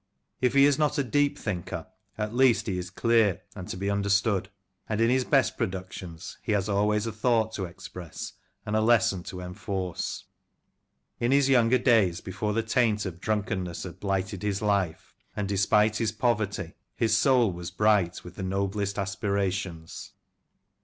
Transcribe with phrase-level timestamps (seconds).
[0.39, 1.85] If he is not a deep thinker,
[2.17, 4.49] at least he is clear and to be understood;
[4.89, 8.33] and in his best productions he has always a thought to express
[8.65, 10.23] and a lesson to enforce.
[11.19, 15.97] In his younger days, before the taint of drunkenness had blighted his life, and despite
[15.97, 20.13] his poverty, his soul was bright with the noblest aspirations.